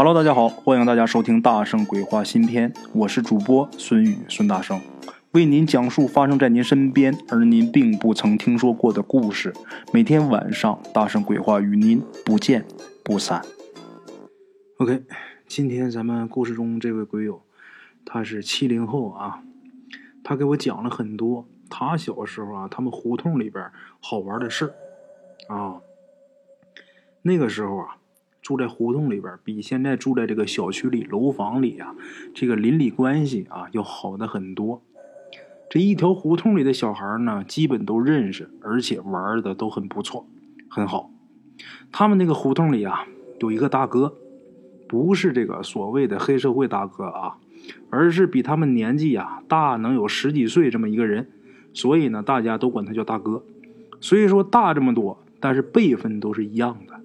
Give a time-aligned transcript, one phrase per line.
[0.00, 4.80] Hello，大家好，欢迎大家收听《大圣鬼话》新篇，我是主播孙宇孙大圣，
[5.32, 9.52] 为您讲述发生在您身边而您并不曾听说过的故事。
[9.92, 12.64] 每天晚上，大圣鬼话与您不见
[13.02, 13.42] 不散。
[14.76, 15.02] OK，
[15.48, 17.42] 今天咱们故事中这位鬼友，
[18.06, 19.42] 他是七零后啊，
[20.22, 23.68] 他给我讲了很多他小时候啊，他们胡同里边
[23.98, 25.80] 好玩的事儿啊。
[27.22, 27.96] 那个时候啊。
[28.48, 31.94] 住在胡同里边，比现在住在这个小区里楼房里啊，
[32.32, 34.82] 这个邻里关系啊要好的很多。
[35.68, 40.26] 这一条胡同里的小孩呢，基本都认识，而且玩的都很不错，
[40.70, 41.10] 很好。
[41.92, 43.06] 他们那个胡同里啊，
[43.40, 44.14] 有一个大哥，
[44.88, 47.36] 不是这个所谓的黑社会大哥啊，
[47.90, 51.28] 而是比他们年纪啊大能有十几岁这么一个人，
[51.74, 53.44] 所以呢，大家都管他叫大哥。
[54.00, 56.98] 虽说大这么多，但是辈分都是一样的。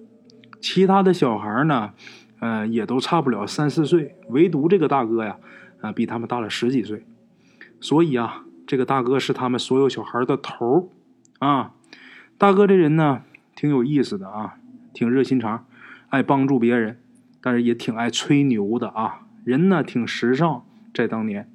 [0.64, 1.92] 其他的小孩呢，
[2.38, 5.36] 呃，也都差不了三四岁，唯独这个大哥呀，
[5.82, 7.04] 啊，比他们大了十几岁。
[7.82, 10.90] 所以啊，这个大哥是他们所有小孩的头
[11.38, 11.74] 啊。
[12.38, 14.54] 大哥这人呢，挺有意思的啊，
[14.94, 15.66] 挺热心肠，
[16.08, 16.98] 爱帮助别人，
[17.42, 19.26] 但是也挺爱吹牛的啊。
[19.44, 21.46] 人呢，挺时尚，在当年。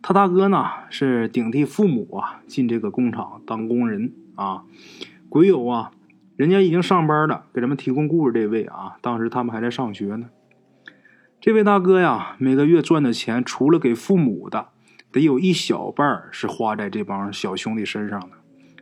[0.00, 4.64] 他大哥呢，是顶替父母啊，进这个工厂当工人啊。
[5.28, 5.92] 鬼友啊。
[6.36, 10.30] 人家已经上班了，给咱们提供故事这位啊，当时他们还在上学呢。
[11.40, 14.68] 这位大哥呀，每个月赚的钱，除了给父母的，
[15.12, 18.28] 得有一小半是花在这帮小兄弟身上的。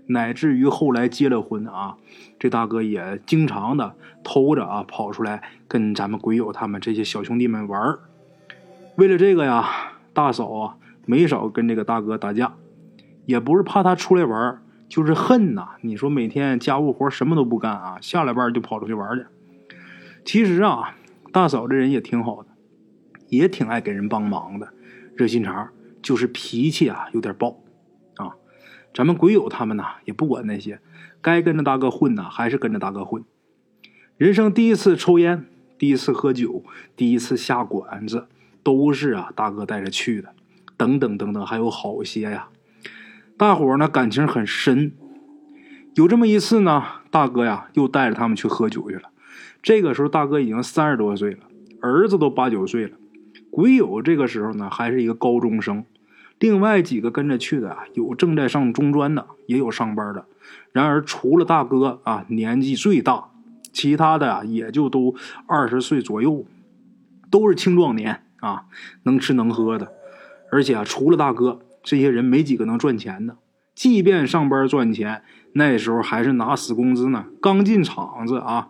[0.07, 1.97] 乃至于后来结了婚啊，
[2.39, 7.99] 这大哥也经常的偷着啊跑出来跟咱们鬼友他们这些小兄弟们玩
[8.97, 12.55] 为了这个呀，大嫂啊没少跟这个大哥打架，
[13.27, 14.63] 也不是怕他出来玩
[14.93, 15.69] 就是恨呐！
[15.81, 19.25] 你说每天家务活什么都不干啊，下了班就跑出去玩去。
[20.23, 20.95] 其实啊，
[21.33, 22.51] 大嫂这人也挺好的，
[23.29, 24.69] 也挺爱给人帮忙的，
[25.17, 25.71] 热心肠，
[26.03, 27.63] 就是脾气啊有点暴
[28.17, 28.37] 啊。
[28.93, 30.79] 咱们鬼友他们呐也不管那些，
[31.23, 33.25] 该跟着大哥混呐还是跟着大哥混。
[34.19, 35.47] 人生第一次抽烟，
[35.79, 36.63] 第一次喝酒，
[36.95, 38.29] 第一次下馆子，
[38.63, 40.35] 都是啊大哥带着去的，
[40.77, 42.51] 等等等等，还有好些呀。
[43.37, 44.93] 大伙儿呢感情很深，
[45.95, 49.11] 有这么一次呢，大哥呀又带着他们去喝酒去了。
[49.61, 51.39] 这个时候大哥已经三十多岁了，
[51.81, 52.97] 儿子都八九岁了。
[53.51, 55.85] 鬼友这个时候呢还是一个高中生，
[56.39, 60.27] 另外几个跟着去的啊，有正在上中专的，也有上班的。
[60.71, 63.31] 然而除了大哥啊年纪最大，
[63.73, 65.17] 其他的啊也就都
[65.47, 66.45] 二十岁左右，
[67.29, 68.67] 都是青壮年啊，
[69.03, 69.91] 能吃能喝的。
[70.53, 71.59] 而且啊除了大哥。
[71.83, 73.37] 这些人没几个能赚钱的，
[73.75, 75.23] 即便上班赚钱，
[75.55, 77.27] 那时候还是拿死工资呢。
[77.41, 78.69] 刚进厂子啊，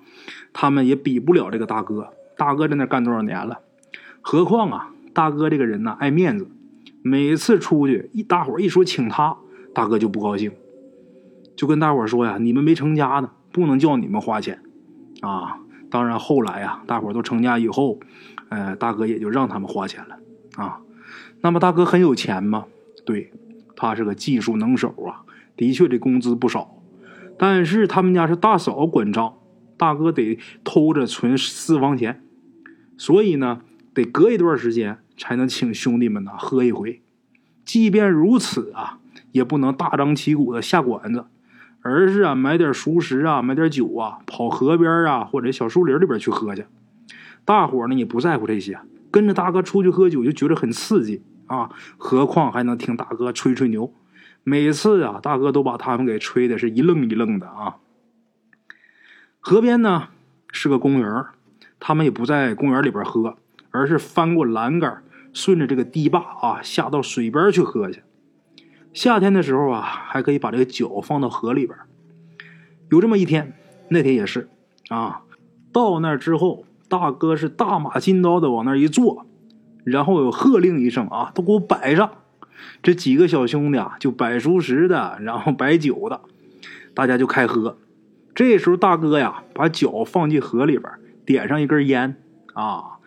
[0.53, 2.13] 他们也比不了这个大哥。
[2.37, 3.61] 大哥在那干多少年了？
[4.21, 6.49] 何况啊，大哥这个人呢，爱面子，
[7.03, 9.37] 每次出去一大伙一说请他，
[9.75, 10.53] 大哥就不高兴，
[11.55, 14.61] 就跟大伙说呀：“你们没成家呢，不能叫你们花钱
[15.21, 15.59] 啊。”
[15.91, 18.01] 当然后来呀，大伙都成家以后，
[18.49, 20.17] 呃，大哥也就让他们花钱了
[20.57, 20.81] 啊。
[21.43, 22.65] 那么大哥很有钱吗？
[23.05, 23.33] 对，
[23.77, 25.23] 他是个技术能手啊，
[25.57, 26.79] 的确这工资不少。
[27.39, 29.35] 但是他们家是大嫂管账，
[29.77, 32.23] 大哥得偷着存私房钱，
[32.97, 37.03] 所以呢，得隔一段时间才能请兄弟们呢喝一回。
[37.65, 39.01] 即便如此啊，
[39.33, 41.25] 也不能大张旗鼓的下馆子，
[41.81, 46.67] 而是啊买点熟食啊，买点酒啊，跑河边啊或者小树林里边去喝去。
[47.45, 48.79] 大伙呢也不在乎这些，
[49.11, 51.23] 跟着大哥出去喝酒就觉得很刺激。
[51.53, 53.93] 啊，何况还能听大哥吹吹牛，
[54.43, 57.77] 每次啊，大哥都把他们给吹的是一愣一愣的啊。
[59.39, 60.09] 河边呢
[60.51, 61.27] 是个公园，
[61.79, 63.37] 他们也不在公园里边喝，
[63.71, 65.03] 而是翻过栏杆，
[65.35, 68.03] 顺着这个堤坝啊下到水边去喝去。
[68.95, 71.79] 夏天的时候啊，还可以把这个脚放到河里边。
[72.91, 73.53] 有这么一天，
[73.89, 74.49] 那天也是
[74.89, 75.23] 啊，
[75.71, 79.27] 到那之后，大哥是大马金刀的往那一坐。
[79.85, 82.11] 然后有喝令一声啊，都给我摆上！
[82.83, 86.21] 这几个小兄弟啊，就摆熟食的，然后摆酒的，
[86.95, 87.77] 大家就开喝。
[88.35, 90.93] 这时候大哥呀，把脚放进河里边，
[91.25, 92.17] 点上一根烟
[92.55, 92.99] 啊。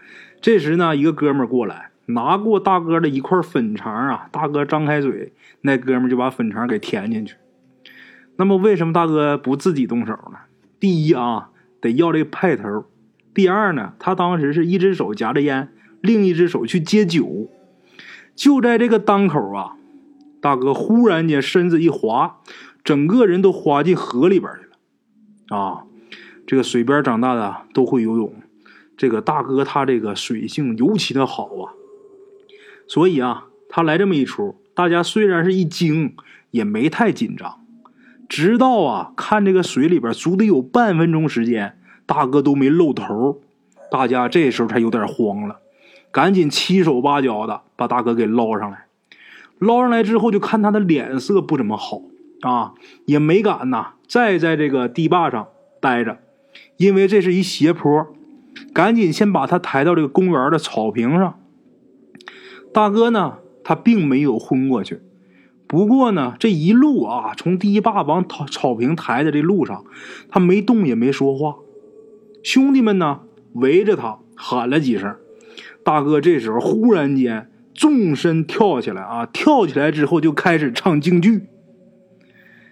[0.41, 4.27] 这时呢，一个哥们过来，拿过大哥的一块粉肠啊。
[4.31, 7.35] 大哥张开嘴，那哥们就把粉肠给填进去。
[8.35, 10.39] 那么为什么大哥不自己动手呢？
[10.79, 11.49] 第一啊，
[11.79, 12.83] 得要这个派头；
[13.33, 15.69] 第二呢，他当时是一只手夹着烟。
[16.05, 17.49] 另一只手去接酒，
[18.35, 19.75] 就在这个当口啊，
[20.39, 22.37] 大哥忽然间身子一滑，
[22.83, 25.57] 整个人都滑进河里边去了。
[25.57, 25.83] 啊，
[26.47, 28.33] 这个水边长大的都会游泳，
[28.95, 31.73] 这个大哥他这个水性尤其的好啊，
[32.87, 36.15] 所以啊，他来这么一出，大家虽然是一惊，
[36.51, 37.59] 也没太紧张。
[38.27, 41.77] 直到啊，看这个水里边足得有半分钟时间，
[42.07, 43.39] 大哥都没露头，
[43.91, 45.59] 大家这时候才有点慌了，
[46.15, 48.85] 赶紧七手八脚的把大哥给捞上来。
[49.59, 52.03] 捞上来之后，就看他的脸色不怎么好
[52.39, 52.71] 啊，
[53.05, 55.49] 也没敢呐再在这个堤坝上
[55.81, 56.19] 待着，
[56.77, 58.07] 因为这是一斜坡，
[58.73, 61.37] 赶紧先把他抬到这个公园的草坪上。
[62.73, 65.01] 大哥呢，他并没有昏过去。
[65.67, 69.83] 不过呢，这一路啊，从堤坝往草草坪抬的这路上，
[70.29, 71.57] 他没动也没说话。
[72.41, 73.19] 兄弟们呢，
[73.55, 75.13] 围着他喊了几声。
[75.85, 81.43] 大哥这时候忽然间纵身跳起来啊，跳起来之后就开始唱京剧。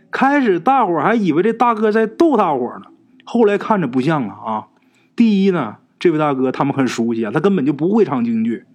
[0.10, 2.88] 开始大伙还以为这大哥在逗大伙呢，
[3.24, 4.68] 后来看着不像啊啊！
[5.16, 8.66] 第一呢，这位大哥他们很熟悉啊，他根本就不会唱京剧。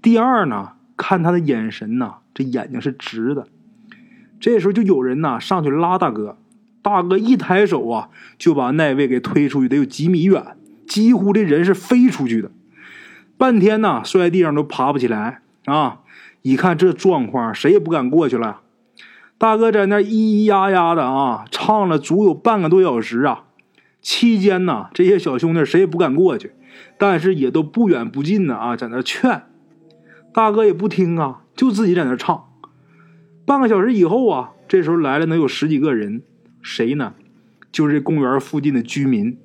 [0.00, 2.18] 第二呢，看他的眼神呐。
[2.32, 3.48] 这眼睛是直的，
[4.40, 6.38] 这时候就有人呐上去拉大哥，
[6.80, 8.08] 大哥一抬手啊，
[8.38, 10.56] 就把那位给推出去，得有几米远，
[10.86, 12.50] 几乎这人是飞出去的，
[13.42, 16.02] 半天呢摔地上都爬不起来啊！
[16.42, 18.60] 一看这状况，谁也不敢过去了。
[19.36, 23.46] 大哥在那咿咿呀呀的啊，唱了足有半个多小时啊，
[24.00, 26.52] 期间呢，这些小兄弟谁也不敢过去，
[26.96, 29.42] 但是也都不远不近的啊，在那劝，
[30.32, 31.40] 大哥也不听啊。
[31.56, 32.44] 就自己在那唱，
[33.44, 36.22] 半个小时以后啊，这时候来了能有十几个人，
[36.62, 37.14] 谁呢？
[37.72, 39.36] 就是这公园附近的居民，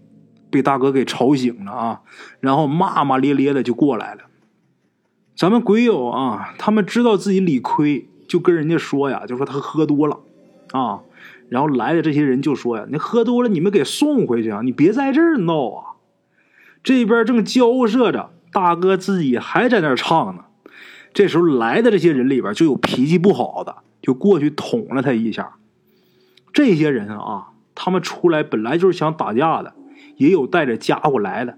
[0.58, 2.02] 被大哥给吵醒了啊，
[2.40, 4.22] 然后骂骂咧咧的就过来了。
[5.36, 10.18] 咱们鬼友啊，他们知道自己理亏，就跟人家说呀，就说他喝多了
[10.72, 11.02] 啊，
[11.48, 15.84] 然后来的这些人就说呀，你喝多了，你们给送回去啊，你别在这儿闹啊。
[16.84, 20.46] 这边正交涉着，大哥自己还在那唱呢。
[21.14, 25.58] 这时候来的这些人里边就有脾气不好的，就过去捅了他一下。
[26.52, 29.76] 这些人啊，他们出来本来就是想打架的，
[30.18, 31.58] 也有带着家伙来的。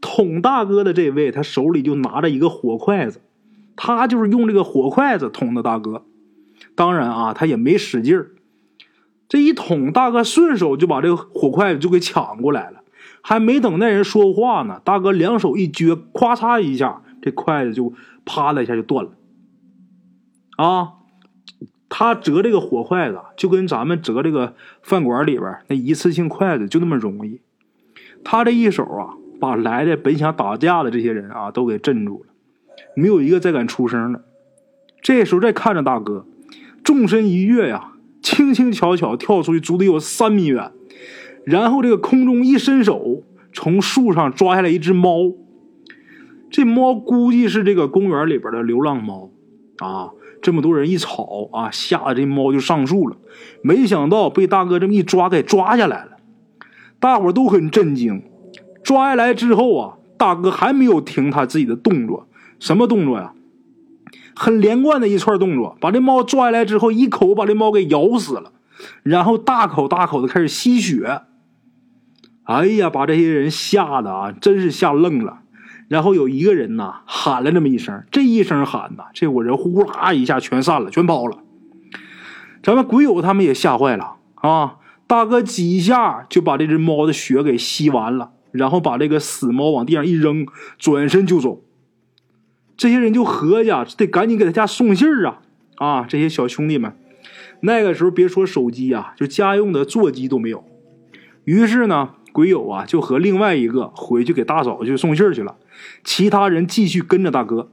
[0.00, 3.22] 捅大哥的这位，他手里就拿着一个火筷子，
[3.74, 6.04] 他就是用这个火筷子捅的大哥。
[6.74, 8.30] 当然啊，他也没使劲儿，
[9.28, 12.82] 这一捅，大哥顺手就把这个火筷子就给抢过来了。
[13.22, 17.92] 还没等那人说话呢，大哥两手一撅，咵嚓一下，这筷子就。
[18.26, 19.10] 啪的一下就断了，
[20.56, 20.92] 啊！
[21.90, 27.42] 他折这个火筷子，就跟咱们折这个饭馆里边那一次性筷子就那么容易。
[28.24, 32.30] 他这一手啊，把来的本想打架的这些人啊都给镇住了，
[32.96, 34.24] 没有一个再敢出声的。
[35.02, 36.26] 这时候再看着大哥，
[36.82, 37.92] 纵身一跃呀，
[38.22, 40.72] 轻轻巧巧跳出去，足得有三米远，
[41.44, 43.22] 然后这个空中一伸手，
[43.52, 45.32] 从树上抓下来一只猫。
[46.50, 49.30] 这猫估计是这个公园里边的流浪猫，
[49.78, 50.10] 啊，
[50.40, 53.16] 这么多人一吵啊，吓得这猫就上树了。
[53.60, 56.13] 没想到被大哥这么一抓，给抓下来了。
[57.04, 58.22] 大伙都很震惊。
[58.82, 62.26] 抓下来之后啊，大哥还没有停他自己的动作，
[62.58, 63.34] 什么动作呀？
[64.34, 68.52] 很连贯的一串动作，把这猫抓下来之后，一口把这猫给咬死了，
[69.02, 71.20] 然后大口大口的开始吸血。
[72.44, 75.40] 哎呀，把这些人吓得啊，真是吓愣了。
[75.88, 81.36] 然后有一个人呐喊了这么一声，这一声喊呐，这伙人呼啦一下全散了，全跑了。
[82.62, 84.76] 咱们鬼友他们也吓坏了啊！
[85.14, 90.44] 大哥几下就把这只猫的血给吸完了，然后把这个死猫往地上一扔，
[90.76, 91.62] 转身就走。
[92.76, 95.40] 这些人就合计啊，得赶紧给他家送信儿啊！
[95.76, 96.96] 啊，这些小兄弟们，
[97.60, 100.64] 那个时候别说手机啊，就家用的座机都没有。
[101.44, 102.14] 于是呢。
[102.32, 105.54] 鬼友啊，就和另外一个回去给大嫂去送信去了，
[106.02, 107.70] 其他人继续跟着大哥。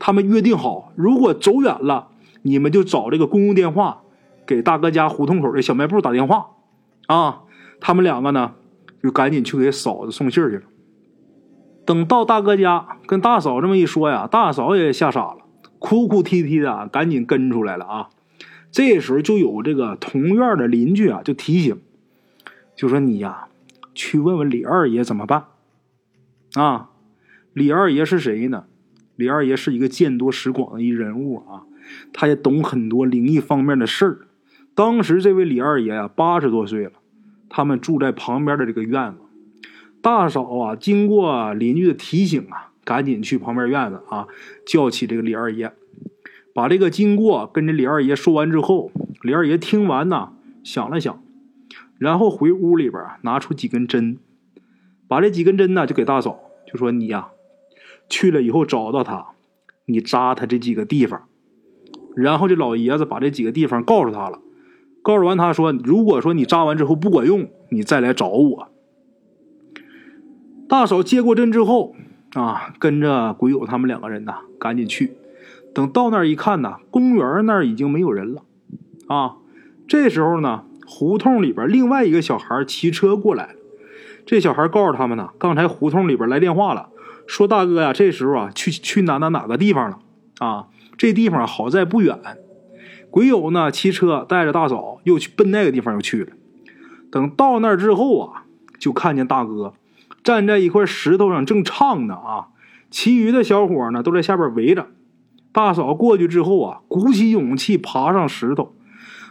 [0.00, 2.08] 他们约定好，如果走远了，
[2.42, 4.02] 你们就找这个公用电话，
[4.44, 6.51] 给大哥家胡同口的小卖部打电话。
[7.06, 7.42] 啊，
[7.80, 8.54] 他们两个呢，
[9.02, 10.62] 就赶紧去给嫂子送信去了。
[11.84, 15.38] 等到大哥家，跟大嫂这么一说呀，大嫂也吓傻了，
[15.78, 18.08] 哭哭啼啼的，赶紧跟出来了啊。
[18.70, 21.80] 这时候就有这个同院的邻居啊，就提醒，
[22.76, 23.48] 就说你呀。
[23.94, 25.44] 去问问李二爷怎么办？
[26.54, 26.88] 啊，
[27.52, 28.64] 李二爷是谁呢？
[29.16, 31.64] 李二爷是一个见多识广的一人物啊，
[32.10, 34.18] 他也懂很多灵异方面的事儿。
[34.74, 36.92] 当时这位李二爷啊，八十多岁了，
[37.48, 39.18] 他们住在旁边的这个院子。
[40.00, 44.26] 大嫂啊，经过邻居的提醒啊，赶紧去旁边院子啊，
[44.66, 45.72] 叫起这个李二爷，
[46.54, 48.90] 把这个经过跟这李二爷说完之后，
[49.22, 50.32] 李二爷听完呢，
[50.64, 51.22] 想了想。
[51.98, 54.18] 然后回屋里边拿出几根针，
[55.06, 57.28] 把这几根针呢就给大嫂，就说你呀，
[58.08, 59.26] 去了以后找到他，
[59.84, 61.28] 你扎他这几个地方。
[62.16, 64.40] 然后这老爷子把这几个地方告诉他了，
[65.02, 68.68] 告诉完他说，如果说你扎完之后不管用，你再来找我。
[70.68, 71.94] 大嫂接过针之后
[72.34, 75.12] 啊，跟着鬼友他们两个人呢，赶紧去。
[75.74, 78.42] 等到那儿一看呢，公园那儿已经没有人了
[79.08, 79.36] 啊。
[79.88, 83.56] 这时候呢，胡同里边另外一个小孩骑车过来。
[84.24, 86.90] 这小孩告诉他们呢，刚才胡同里边来电话了，
[87.26, 89.98] 说大哥呀，这时候啊去去哪哪哪个地方了
[90.38, 90.68] 啊？
[90.96, 92.18] 这地方好在不远。
[93.12, 96.32] 鬼友呢骑车带着大嫂又去奔那个地方又去了。
[97.10, 98.44] 等到那儿之后啊，
[98.78, 99.74] 就看见大哥
[100.24, 102.48] 站在一块石头上正唱呢啊，
[102.90, 104.86] 其余的小伙呢都在下边围着。
[105.52, 108.74] 大嫂过去之后啊，鼓起勇气爬上石头。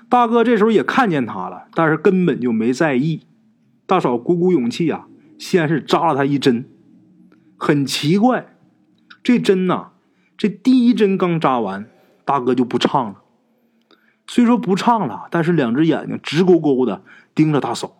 [0.07, 3.21] 大哥这时候也看见他了，但是根本就没在意。
[3.87, 5.07] 大嫂鼓鼓勇气啊，
[5.39, 6.65] 先是扎了他一针。
[7.57, 8.53] 很奇怪，
[9.23, 9.87] 这针呐，
[10.37, 11.87] 这第一针刚扎完，
[12.23, 13.20] 大哥就不唱了。
[14.31, 17.01] 虽说不唱了，但是两只眼睛直勾勾的
[17.35, 17.97] 盯着大嫂。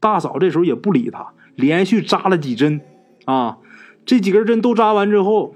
[0.00, 2.80] 大嫂这时候也不理他，连续扎了几针。
[3.26, 3.58] 啊，
[4.06, 5.54] 这几根针都扎完之后，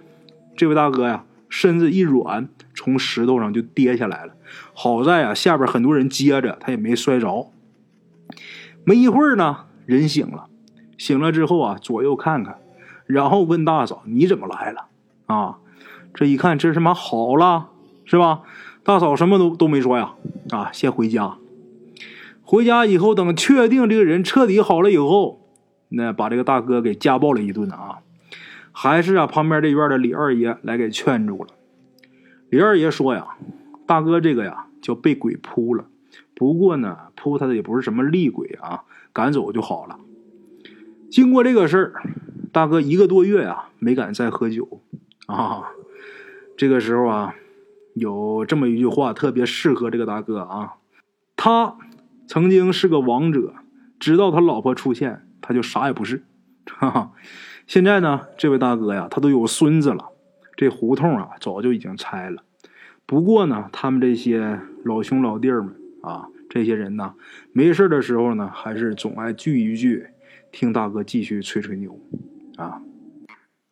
[0.55, 4.35] 这位大哥呀，身子一软，从石头上就跌下来了。
[4.75, 7.51] 好在啊，下边很多人接着，他也没摔着。
[8.85, 10.49] 没一会儿呢，人醒了，
[10.99, 12.59] 醒了之后啊，左右看看，
[13.07, 14.89] 然后问大嫂：“你怎么来了？”
[15.25, 15.57] 啊，
[16.13, 17.71] 这一看，这他妈好了，
[18.05, 18.43] 是吧？
[18.91, 20.15] 大嫂什么都都没说呀，
[20.51, 21.37] 啊，先回家。
[22.43, 25.47] 回家以后，等确定这个人彻底好了以后，
[25.91, 28.01] 那把这个大哥给家暴了一顿啊，
[28.73, 31.51] 还是啊，旁边这院的李二爷来给劝住了。
[32.49, 33.29] 李二爷说呀
[33.87, 35.85] ：“大哥，这个呀，叫被鬼扑了。”
[36.35, 38.83] 不过呢，扑他的也不是什么厉鬼啊，
[39.13, 40.01] 赶走就好了。
[41.09, 42.03] 经过这个事儿，
[42.51, 44.81] 大哥一个多月啊没敢再喝酒
[45.27, 45.69] 啊。
[46.57, 47.37] 这个时候啊，
[47.95, 50.75] 有这么一句话特别适合这个大哥啊。
[51.37, 51.77] 他
[52.27, 53.55] 曾经是个王者，
[53.99, 56.25] 直到他老婆出现，他就啥也不是。
[56.67, 57.13] 哈哈，
[57.67, 60.11] 现在呢，这位大哥呀，他都有孙子了，
[60.57, 62.43] 这胡同啊早就已经拆了。
[63.07, 65.77] 不过呢，他们这些老兄老弟们。
[66.03, 67.13] 啊，这些人呢，
[67.53, 70.07] 没事的时候呢，还是总爱聚一聚，
[70.51, 72.01] 听大哥继续吹吹牛，
[72.57, 72.81] 啊。